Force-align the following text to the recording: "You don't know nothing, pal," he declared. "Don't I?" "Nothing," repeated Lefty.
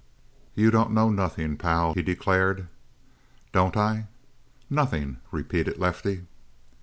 "You 0.55 0.71
don't 0.71 0.93
know 0.93 1.11
nothing, 1.11 1.57
pal," 1.57 1.93
he 1.93 2.01
declared. 2.01 2.65
"Don't 3.53 3.77
I?" 3.77 4.07
"Nothing," 4.67 5.17
repeated 5.29 5.77
Lefty. 5.77 6.23